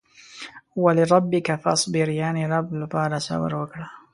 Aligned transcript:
ولربک 0.83 1.47
فاصبر 1.63 2.07
يانې 2.21 2.43
رب 2.51 2.67
لپاره 2.81 3.15
صبر 3.27 3.51
وکړه. 3.57 3.87